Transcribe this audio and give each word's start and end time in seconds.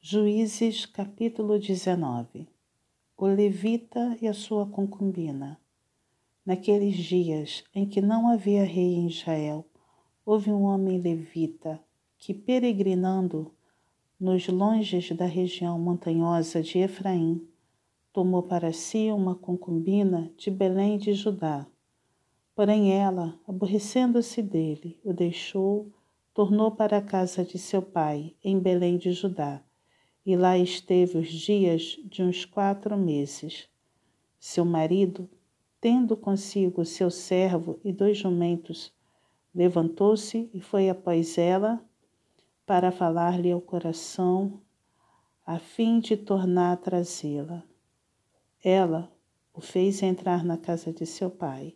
Juízes 0.00 0.86
capítulo 0.86 1.58
19 1.58 2.46
O 3.16 3.26
levita 3.26 4.16
e 4.22 4.28
a 4.28 4.32
sua 4.32 4.64
concubina. 4.64 5.60
Naqueles 6.46 6.94
dias 6.94 7.64
em 7.74 7.84
que 7.84 8.00
não 8.00 8.28
havia 8.28 8.62
rei 8.62 8.94
em 8.94 9.08
Israel, 9.08 9.66
houve 10.24 10.52
um 10.52 10.62
homem 10.62 11.00
levita 11.00 11.80
que, 12.16 12.32
peregrinando 12.32 13.52
nos 14.20 14.46
longes 14.46 15.10
da 15.10 15.26
região 15.26 15.76
montanhosa 15.80 16.62
de 16.62 16.78
Efraim, 16.78 17.44
tomou 18.12 18.44
para 18.44 18.72
si 18.72 19.10
uma 19.10 19.34
concubina 19.34 20.32
de 20.36 20.48
Belém 20.48 20.96
de 20.96 21.12
Judá. 21.12 21.66
Porém 22.54 22.92
ela, 22.92 23.36
aborrecendo-se 23.48 24.42
dele, 24.42 24.96
o 25.04 25.12
deixou, 25.12 25.90
tornou 26.32 26.70
para 26.70 26.98
a 26.98 27.02
casa 27.02 27.44
de 27.44 27.58
seu 27.58 27.82
pai, 27.82 28.36
em 28.44 28.60
Belém 28.60 28.96
de 28.96 29.10
Judá 29.10 29.60
e 30.24 30.36
lá 30.36 30.58
esteve 30.58 31.18
os 31.18 31.28
dias 31.28 31.98
de 32.04 32.22
uns 32.22 32.44
quatro 32.44 32.96
meses. 32.96 33.68
Seu 34.38 34.64
marido, 34.64 35.28
tendo 35.80 36.16
consigo 36.16 36.84
seu 36.84 37.10
servo 37.10 37.80
e 37.84 37.92
dois 37.92 38.18
jumentos, 38.18 38.92
levantou-se 39.54 40.50
e 40.52 40.60
foi 40.60 40.88
após 40.88 41.38
ela 41.38 41.82
para 42.66 42.92
falar-lhe 42.92 43.50
ao 43.50 43.60
coração, 43.60 44.60
a 45.46 45.58
fim 45.58 45.98
de 45.98 46.16
tornar 46.16 46.72
a 46.72 46.76
trazê-la. 46.76 47.64
Ela 48.62 49.10
o 49.54 49.60
fez 49.60 50.02
entrar 50.02 50.44
na 50.44 50.58
casa 50.58 50.92
de 50.92 51.06
seu 51.06 51.30
pai. 51.30 51.74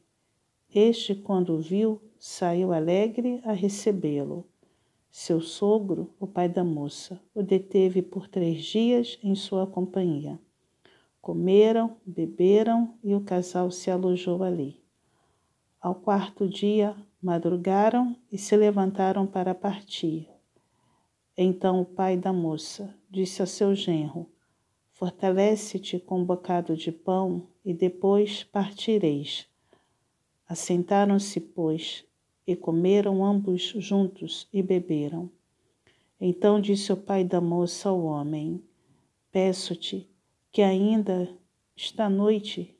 Este, 0.73 1.15
quando 1.15 1.55
o 1.55 1.61
viu, 1.61 2.01
saiu 2.19 2.73
alegre 2.73 3.41
a 3.45 3.53
recebê-lo. 3.53 4.47
Seu 5.15 5.43
sogro, 5.43 6.15
o 6.19 6.27
pai 6.27 6.49
da 6.49 6.65
moça, 6.65 7.21
o 7.35 7.43
deteve 7.43 8.01
por 8.01 8.27
três 8.27 8.65
dias 8.65 9.19
em 9.23 9.35
sua 9.35 9.67
companhia. 9.67 10.41
Comeram, 11.21 11.99
beberam 12.05 12.95
e 13.05 13.15
o 13.15 13.21
casal 13.21 13.71
se 13.71 13.91
alojou 13.91 14.43
ali. 14.43 14.83
Ao 15.79 15.95
quarto 15.95 16.49
dia, 16.49 16.97
madrugaram 17.21 18.17
e 18.33 18.39
se 18.39 18.57
levantaram 18.57 19.27
para 19.27 19.55
partir. 19.55 20.31
Então 21.37 21.83
o 21.83 21.85
pai 21.85 22.17
da 22.17 22.33
moça 22.33 22.95
disse 23.11 23.43
a 23.43 23.47
seu 23.47 23.75
genro: 23.75 24.31
Fortalece-te 24.93 25.99
com 25.99 26.21
um 26.21 26.25
bocado 26.25 26.75
de 26.75 26.91
pão 26.91 27.49
e 27.63 27.75
depois 27.75 28.45
partireis. 28.45 29.47
Assentaram-se, 30.49 31.39
pois, 31.39 32.03
e 32.47 32.57
comeram 32.57 33.25
ambos 33.25 33.73
juntos 33.77 34.49
e 34.53 34.63
beberam. 34.63 35.31
Então 36.21 36.61
disse 36.61 36.93
o 36.93 36.97
pai 36.97 37.25
da 37.25 37.41
moça 37.41 37.89
ao 37.89 38.03
homem: 38.05 38.63
Peço-te 39.31 40.09
que 40.51 40.63
ainda 40.63 41.29
esta 41.77 42.09
noite 42.09 42.77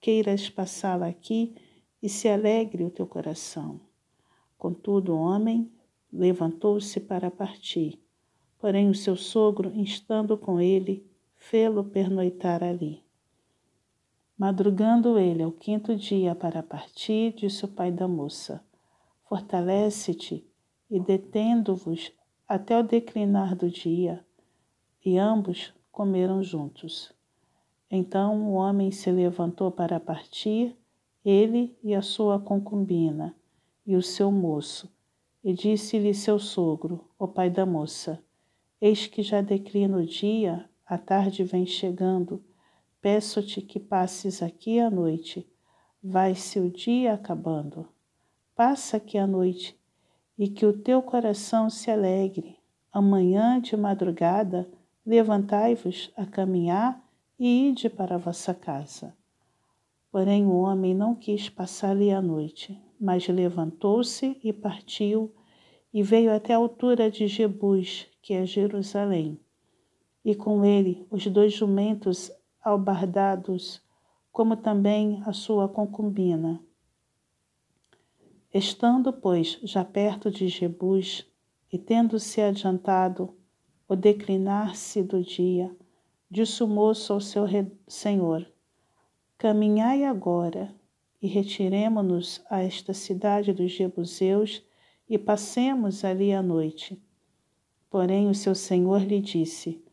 queiras 0.00 0.48
passá-la 0.48 1.08
aqui 1.08 1.54
e 2.02 2.08
se 2.08 2.28
alegre 2.28 2.84
o 2.84 2.90
teu 2.90 3.06
coração. 3.06 3.80
Contudo, 4.58 5.14
o 5.14 5.18
homem 5.18 5.70
levantou-se 6.12 7.00
para 7.00 7.30
partir, 7.30 8.00
porém 8.58 8.88
o 8.88 8.94
seu 8.94 9.16
sogro, 9.16 9.72
instando 9.74 10.36
com 10.36 10.60
ele, 10.60 11.04
fê-lo 11.34 11.84
pernoitar 11.84 12.62
ali. 12.62 13.02
Madrugando 14.38 15.18
ele 15.18 15.42
ao 15.42 15.50
quinto 15.50 15.96
dia 15.96 16.34
para 16.34 16.62
partir, 16.62 17.32
disse 17.32 17.64
o 17.64 17.68
pai 17.68 17.90
da 17.90 18.06
moça: 18.06 18.62
Fortalece-te 19.28 20.46
e 20.88 21.00
detendo-vos 21.00 22.12
até 22.46 22.78
o 22.78 22.84
declinar 22.84 23.56
do 23.56 23.68
dia. 23.68 24.24
E 25.04 25.18
ambos 25.18 25.74
comeram 25.90 26.44
juntos. 26.44 27.12
Então 27.90 28.48
o 28.48 28.52
homem 28.52 28.92
se 28.92 29.10
levantou 29.10 29.72
para 29.72 29.98
partir, 29.98 30.76
ele 31.24 31.76
e 31.82 31.92
a 31.92 32.02
sua 32.02 32.38
concubina, 32.38 33.34
e 33.84 33.96
o 33.96 34.02
seu 34.02 34.30
moço, 34.30 34.88
e 35.42 35.52
disse-lhe 35.52 36.14
seu 36.14 36.38
sogro, 36.38 37.04
o 37.18 37.26
pai 37.26 37.50
da 37.50 37.66
moça: 37.66 38.22
Eis 38.80 39.08
que 39.08 39.22
já 39.22 39.40
declina 39.40 39.98
o 39.98 40.06
dia, 40.06 40.70
a 40.86 40.96
tarde 40.96 41.42
vem 41.42 41.66
chegando. 41.66 42.44
Peço-te 43.00 43.60
que 43.60 43.80
passes 43.80 44.40
aqui 44.40 44.78
a 44.78 44.88
noite. 44.88 45.44
Vai-se 46.00 46.60
o 46.60 46.70
dia 46.70 47.14
acabando 47.14 47.88
passa 48.56 48.96
aqui 48.96 49.18
a 49.18 49.26
noite 49.26 49.78
e 50.38 50.48
que 50.48 50.64
o 50.64 50.72
teu 50.72 51.02
coração 51.02 51.68
se 51.68 51.90
alegre. 51.90 52.56
Amanhã 52.90 53.60
de 53.60 53.76
madrugada 53.76 54.66
levantai-vos 55.04 56.10
a 56.16 56.24
caminhar 56.24 56.98
e 57.38 57.68
ide 57.68 57.90
para 57.90 58.14
a 58.14 58.18
vossa 58.18 58.54
casa. 58.54 59.14
Porém 60.10 60.46
o 60.46 60.54
homem 60.54 60.94
não 60.94 61.14
quis 61.14 61.50
passar 61.50 61.90
ali 61.90 62.10
a 62.10 62.22
noite, 62.22 62.80
mas 62.98 63.28
levantou-se 63.28 64.40
e 64.42 64.50
partiu 64.54 65.30
e 65.92 66.02
veio 66.02 66.34
até 66.34 66.54
a 66.54 66.56
altura 66.56 67.10
de 67.10 67.26
Jebus, 67.26 68.06
que 68.22 68.32
é 68.32 68.46
Jerusalém, 68.46 69.38
e 70.24 70.34
com 70.34 70.64
ele 70.64 71.06
os 71.10 71.26
dois 71.26 71.52
jumentos 71.52 72.32
albardados, 72.64 73.82
como 74.32 74.56
também 74.56 75.22
a 75.26 75.32
sua 75.34 75.68
concubina. 75.68 76.65
Estando, 78.52 79.12
pois, 79.12 79.58
já 79.62 79.84
perto 79.84 80.30
de 80.30 80.48
Jebus, 80.48 81.26
e 81.72 81.78
tendo-se 81.78 82.40
adiantado 82.40 83.34
o 83.88 83.94
declinar-se 83.94 85.02
do 85.02 85.22
dia, 85.22 85.74
disse 86.30 86.62
o 86.62 86.66
moço 86.66 87.12
ao 87.12 87.20
seu 87.20 87.44
senhor: 87.86 88.50
Caminhai 89.36 90.04
agora 90.04 90.74
e 91.20 91.26
retiremo-nos 91.26 92.42
a 92.48 92.62
esta 92.62 92.94
cidade 92.94 93.52
dos 93.52 93.72
Jebuseus 93.72 94.62
e 95.08 95.18
passemos 95.18 96.04
ali 96.04 96.32
a 96.32 96.42
noite. 96.42 97.00
Porém, 97.90 98.28
o 98.28 98.34
seu 98.34 98.54
senhor 98.54 99.02
lhe 99.02 99.20
disse: 99.20 99.84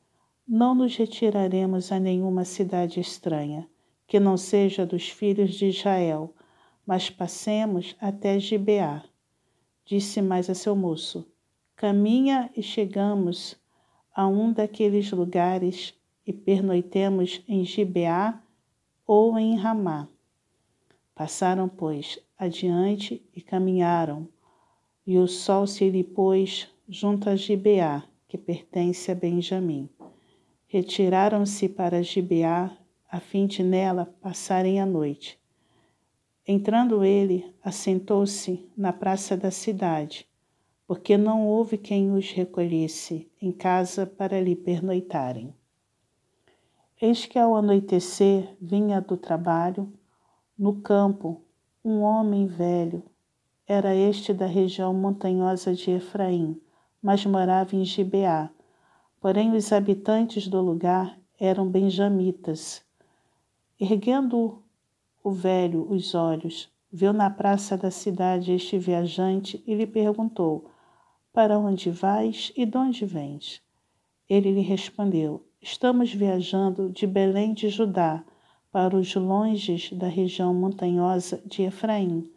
Não 0.48 0.74
nos 0.74 0.96
retiraremos 0.96 1.92
a 1.92 2.00
nenhuma 2.00 2.46
cidade 2.46 3.00
estranha, 3.00 3.68
que 4.08 4.20
não 4.20 4.38
seja 4.38 4.86
dos 4.86 5.10
filhos 5.10 5.56
de 5.56 5.68
Israel 5.68 6.34
mas 6.86 7.10
passemos 7.10 7.96
até 8.00 8.40
Gibeá. 8.40 9.04
Disse 9.86 10.22
mais 10.22 10.50
a 10.50 10.54
seu 10.54 10.76
moço: 10.76 11.28
Caminha 11.76 12.50
e 12.56 12.62
chegamos 12.62 13.56
a 14.16 14.28
um 14.28 14.54
daqueles 14.54 15.12
lugares 15.12 15.94
e 16.26 16.32
pernoitemos 16.32 17.42
em 17.48 17.66
Gibeá 17.66 18.42
ou 19.06 19.38
em 19.38 19.56
Ramá. 19.56 20.08
Passaram, 21.16 21.68
pois, 21.68 22.20
adiante 22.38 23.22
e 23.36 23.42
caminharam, 23.42 24.28
e 25.06 25.18
o 25.18 25.28
sol 25.28 25.68
se 25.68 25.90
lhe 25.90 26.04
pôs 26.04 26.70
junto 26.88 27.30
a 27.30 27.36
Gibeá, 27.36 28.04
que 28.28 28.38
pertence 28.38 29.12
a 29.12 29.16
Benjamim. 29.16 29.90
Retiraram-se 30.68 31.70
para 31.70 32.02
Gibeá, 32.02 32.76
a 33.12 33.20
fim 33.20 33.46
de 33.46 33.62
nela 33.62 34.06
passarem 34.22 34.80
a 34.80 34.86
noite. 34.86 35.43
Entrando 36.46 37.06
ele, 37.06 37.56
assentou-se 37.64 38.70
na 38.76 38.92
praça 38.92 39.38
da 39.38 39.50
cidade, 39.50 40.28
porque 40.86 41.18
não 41.18 41.48
houve 41.48 41.78
quem 41.78 42.12
os 42.12 42.32
recolhesse 42.32 43.32
em 43.42 43.52
casa 43.52 44.06
para 44.06 44.42
lhe 44.42 44.54
pernoitarem. 44.54 45.56
Eis 47.02 47.26
que 47.26 47.40
ao 47.40 47.56
anoitecer 47.56 48.56
vinha 48.62 49.00
do 49.00 49.16
trabalho, 49.16 49.92
no 50.58 50.82
campo, 50.82 51.42
um 51.84 52.02
homem 52.02 52.46
velho. 52.46 53.04
Era 53.68 53.96
este 53.96 54.34
da 54.34 54.46
região 54.46 54.94
montanhosa 54.94 55.74
de 55.74 55.92
Efraim, 55.92 56.62
mas 57.02 57.26
morava 57.26 57.76
em 57.76 57.84
Gibeá. 57.84 58.50
Porém, 59.20 59.54
os 59.54 59.72
habitantes 59.72 60.48
do 60.48 60.62
lugar 60.62 61.18
eram 61.40 61.68
benjamitas. 61.68 62.82
Erguendo 63.80 64.63
o 65.24 65.32
velho 65.32 65.90
os 65.90 66.14
olhos, 66.14 66.70
viu 66.92 67.14
na 67.14 67.30
praça 67.30 67.78
da 67.78 67.90
cidade 67.90 68.52
este 68.52 68.78
viajante 68.78 69.64
e 69.66 69.74
lhe 69.74 69.88
perguntou: 69.88 70.70
Para 71.32 71.58
onde 71.58 71.90
vais 71.90 72.52
e 72.58 72.66
de 72.66 72.78
onde 72.78 73.06
vens? 73.06 73.62
Ele 74.30 74.52
lhe 74.52 74.62
respondeu: 74.62 75.48
Estamos 75.62 76.14
viajando 76.14 76.90
de 76.90 77.08
Belém 77.08 77.54
de 77.54 77.70
Judá 77.70 78.22
para 78.70 78.98
os 78.98 79.16
longes 79.16 79.94
da 79.94 80.08
região 80.08 80.54
montanhosa 80.54 81.42
de 81.46 81.62
Efraim, 81.64 82.30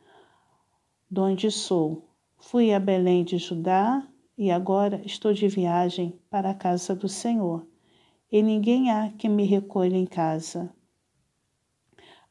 de 1.11 1.21
onde 1.21 1.51
sou. 1.51 2.09
Fui 2.39 2.73
a 2.73 2.79
Belém 2.79 3.25
de 3.25 3.39
Judá 3.39 4.07
e 4.39 4.51
agora 4.51 5.03
estou 5.05 5.33
de 5.33 5.49
viagem 5.49 6.21
para 6.31 6.51
a 6.51 6.55
casa 6.55 6.95
do 6.95 7.09
Senhor. 7.09 7.67
E 8.31 8.43
ninguém 8.43 8.93
há 8.93 9.11
que 9.11 9.29
me 9.29 9.45
recolha 9.45 9.97
em 9.97 10.07
casa 10.07 10.71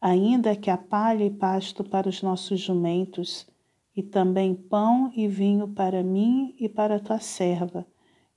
ainda 0.06 0.56
que 0.56 0.70
a 0.70 0.78
palha 0.78 1.24
e 1.24 1.32
pasto 1.32 1.84
para 1.84 2.08
os 2.08 2.22
nossos 2.22 2.60
jumentos, 2.60 3.48
e 3.96 4.04
também 4.04 4.54
pão 4.54 5.12
e 5.16 5.28
vinho 5.28 5.68
para 5.68 6.04
mim 6.04 6.54
e 6.60 6.70
para 6.70 7.00
tua 7.00 7.18
serva, 7.18 7.88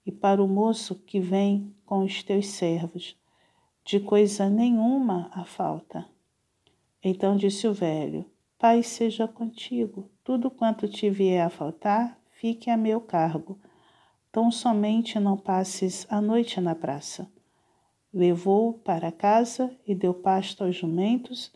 e 0.07 0.11
para 0.11 0.43
o 0.43 0.49
moço 0.49 0.95
que 0.95 1.21
vem 1.21 1.71
com 1.85 2.03
os 2.05 2.23
teus 2.23 2.47
servos. 2.47 3.15
De 3.85 4.01
coisa 4.01 4.49
nenhuma 4.49 5.31
a 5.31 5.45
falta. 5.45 6.07
Então 7.05 7.37
disse 7.37 7.69
o 7.69 7.75
velho: 7.75 8.25
Pai 8.59 8.83
seja 8.83 9.29
contigo, 9.29 10.09
tudo 10.25 10.51
quanto 10.51 10.89
te 10.89 11.11
vier 11.11 11.45
a 11.45 11.51
faltar, 11.51 12.19
fique 12.31 12.71
a 12.71 12.79
meu 12.79 12.99
cargo. 12.99 13.59
Tão 14.33 14.51
somente 14.51 15.21
não 15.21 15.37
passes 15.37 16.07
a 16.09 16.19
noite 16.19 16.63
na 16.63 16.75
praça. 16.75 17.31
Levou-o 18.13 18.73
para 18.73 19.13
casa 19.13 19.71
e 19.87 19.95
deu 19.95 20.15
pasto 20.15 20.65
aos 20.65 20.75
jumentos, 20.75 21.53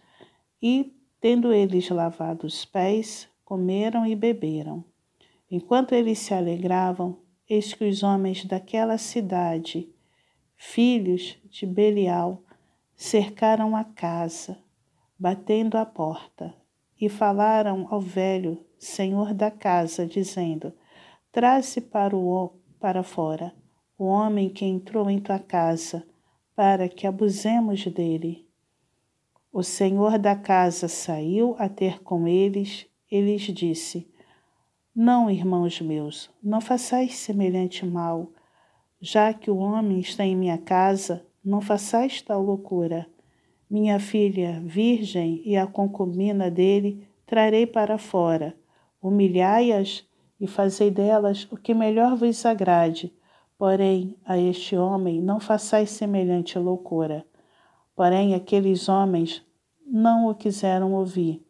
e, 0.62 0.94
tendo 1.20 1.52
eles 1.52 1.88
lavado 1.90 2.46
os 2.46 2.64
pés, 2.64 3.28
comeram 3.44 4.06
e 4.06 4.14
beberam. 4.14 4.84
Enquanto 5.50 5.92
eles 5.92 6.18
se 6.18 6.32
alegravam, 6.32 7.18
eis 7.48 7.74
que 7.74 7.84
os 7.84 8.02
homens 8.02 8.44
daquela 8.44 8.96
cidade, 8.96 9.92
filhos 10.56 11.36
de 11.50 11.66
Belial, 11.66 12.42
cercaram 12.94 13.76
a 13.76 13.84
casa, 13.84 14.56
batendo 15.18 15.76
à 15.76 15.84
porta, 15.84 16.54
e 17.00 17.08
falaram 17.08 17.88
ao 17.90 18.00
velho 18.00 18.64
senhor 18.78 19.34
da 19.34 19.50
casa, 19.50 20.06
dizendo: 20.06 20.72
Traze 21.32 21.80
para 21.80 22.16
o 22.16 22.52
para 22.78 23.02
fora 23.02 23.52
o 23.96 24.06
homem 24.06 24.48
que 24.48 24.64
entrou 24.64 25.08
em 25.08 25.20
tua 25.20 25.38
casa, 25.38 26.04
para 26.56 26.88
que 26.88 27.06
abusemos 27.06 27.86
dele. 27.86 28.48
O 29.54 29.62
senhor 29.62 30.18
da 30.18 30.34
casa 30.34 30.88
saiu 30.88 31.54
a 31.58 31.68
ter 31.68 32.02
com 32.02 32.26
eles 32.26 32.86
e 33.10 33.20
lhes 33.20 33.42
disse: 33.42 34.08
Não, 34.96 35.30
irmãos 35.30 35.78
meus, 35.78 36.30
não 36.42 36.58
façais 36.58 37.16
semelhante 37.16 37.84
mal. 37.84 38.32
Já 38.98 39.34
que 39.34 39.50
o 39.50 39.58
homem 39.58 40.00
está 40.00 40.24
em 40.24 40.34
minha 40.34 40.56
casa, 40.56 41.26
não 41.44 41.60
façais 41.60 42.22
tal 42.22 42.40
loucura. 42.40 43.06
Minha 43.68 44.00
filha 44.00 44.62
virgem 44.64 45.42
e 45.44 45.54
a 45.54 45.66
concubina 45.66 46.50
dele 46.50 47.06
trarei 47.26 47.66
para 47.66 47.98
fora. 47.98 48.56
Humilhai-as 49.02 50.02
e 50.40 50.46
fazei 50.46 50.90
delas 50.90 51.46
o 51.52 51.58
que 51.58 51.74
melhor 51.74 52.16
vos 52.16 52.46
agrade. 52.46 53.12
Porém, 53.58 54.16
a 54.24 54.38
este 54.38 54.76
homem 54.78 55.20
não 55.20 55.38
façais 55.38 55.90
semelhante 55.90 56.58
loucura. 56.58 57.26
Porém, 57.94 58.34
aqueles 58.34 58.88
homens 58.88 59.44
não 59.86 60.26
o 60.28 60.34
quiseram 60.34 60.94
ouvir. 60.94 61.44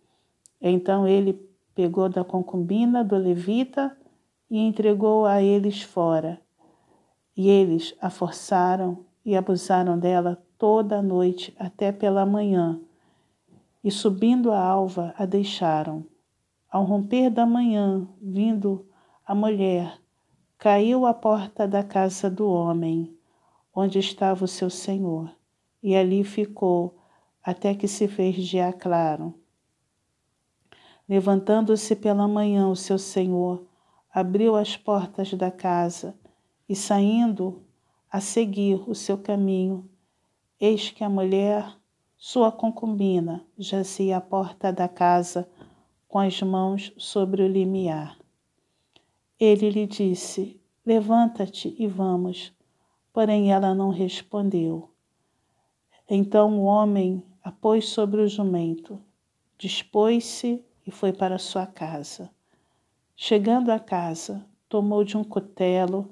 Então 0.60 1.06
ele 1.06 1.34
pegou 1.74 2.08
da 2.08 2.24
concubina 2.24 3.04
do 3.04 3.16
levita 3.16 3.96
e 4.50 4.58
entregou 4.58 5.24
a 5.24 5.42
eles 5.42 5.82
fora. 5.82 6.40
E 7.36 7.48
eles 7.48 7.94
a 8.00 8.10
forçaram 8.10 9.04
e 9.24 9.36
abusaram 9.36 9.98
dela 9.98 10.42
toda 10.58 10.98
a 10.98 11.02
noite 11.02 11.54
até 11.58 11.90
pela 11.90 12.26
manhã. 12.26 12.80
E 13.82 13.90
subindo 13.90 14.52
a 14.52 14.60
alva, 14.60 15.14
a 15.16 15.24
deixaram. 15.24 16.04
Ao 16.70 16.84
romper 16.84 17.30
da 17.30 17.44
manhã, 17.44 18.06
vindo 18.20 18.86
a 19.26 19.34
mulher, 19.34 19.98
caiu 20.58 21.06
à 21.06 21.12
porta 21.12 21.66
da 21.66 21.82
casa 21.82 22.30
do 22.30 22.48
homem, 22.48 23.16
onde 23.74 23.98
estava 23.98 24.44
o 24.44 24.48
seu 24.48 24.70
senhor, 24.70 25.34
e 25.82 25.96
ali 25.96 26.22
ficou 26.22 26.96
até 27.42 27.74
que 27.74 27.88
se 27.88 28.06
fez 28.06 28.36
dia 28.36 28.72
claro. 28.72 29.34
Levantando-se 31.08 31.96
pela 31.96 32.28
manhã, 32.28 32.68
o 32.68 32.76
seu 32.76 32.98
senhor 32.98 33.66
abriu 34.12 34.54
as 34.54 34.76
portas 34.76 35.34
da 35.34 35.50
casa 35.50 36.14
e, 36.68 36.76
saindo 36.76 37.62
a 38.10 38.20
seguir 38.20 38.88
o 38.88 38.94
seu 38.94 39.18
caminho, 39.18 39.90
eis 40.60 40.90
que 40.90 41.02
a 41.02 41.08
mulher, 41.08 41.76
sua 42.16 42.52
concubina, 42.52 43.44
jazia 43.58 44.18
à 44.18 44.20
porta 44.20 44.72
da 44.72 44.86
casa 44.86 45.48
com 46.06 46.18
as 46.18 46.40
mãos 46.42 46.92
sobre 46.96 47.42
o 47.42 47.48
limiar. 47.48 48.16
Ele 49.40 49.70
lhe 49.70 49.86
disse: 49.86 50.60
Levanta-te 50.86 51.74
e 51.78 51.86
vamos. 51.86 52.52
Porém 53.12 53.50
ela 53.50 53.74
não 53.74 53.90
respondeu. 53.90 54.91
Então 56.14 56.58
o 56.58 56.64
homem 56.64 57.24
a 57.42 57.50
pôs 57.50 57.88
sobre 57.88 58.20
o 58.20 58.28
jumento, 58.28 59.00
dispôs-se 59.56 60.62
e 60.86 60.90
foi 60.90 61.10
para 61.10 61.38
sua 61.38 61.66
casa. 61.66 62.30
Chegando 63.16 63.70
à 63.70 63.78
casa, 63.78 64.44
tomou 64.68 65.04
de 65.04 65.16
um 65.16 65.24
cutelo 65.24 66.10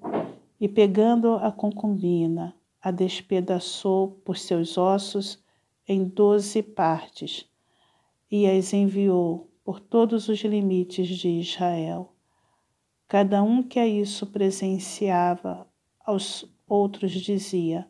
e, 0.58 0.66
pegando 0.66 1.34
a 1.34 1.52
concubina, 1.52 2.56
a 2.80 2.90
despedaçou 2.90 4.12
por 4.24 4.38
seus 4.38 4.78
ossos 4.78 5.38
em 5.86 6.02
doze 6.02 6.62
partes 6.62 7.46
e 8.30 8.46
as 8.46 8.72
enviou 8.72 9.50
por 9.62 9.80
todos 9.80 10.30
os 10.30 10.40
limites 10.40 11.08
de 11.08 11.28
Israel. 11.28 12.10
Cada 13.06 13.42
um 13.42 13.62
que 13.62 13.78
a 13.78 13.86
isso 13.86 14.26
presenciava, 14.28 15.68
aos 16.06 16.50
outros 16.66 17.12
dizia: 17.12 17.86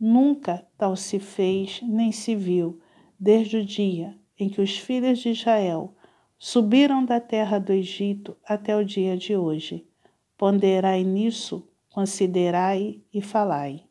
Nunca 0.00 0.66
tal 0.78 0.96
se 0.96 1.18
fez 1.18 1.82
nem 1.82 2.10
se 2.10 2.34
viu, 2.34 2.80
desde 3.18 3.58
o 3.58 3.64
dia 3.64 4.18
em 4.38 4.48
que 4.48 4.62
os 4.62 4.78
filhos 4.78 5.18
de 5.18 5.28
Israel 5.28 5.94
subiram 6.38 7.04
da 7.04 7.20
terra 7.20 7.58
do 7.58 7.70
Egito 7.70 8.34
até 8.46 8.74
o 8.74 8.82
dia 8.82 9.14
de 9.14 9.36
hoje. 9.36 9.86
Ponderai 10.38 11.04
nisso, 11.04 11.68
considerai 11.90 13.02
e 13.12 13.20
falai. 13.20 13.89